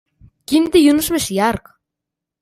[0.51, 1.69] Quin dilluns més llarg!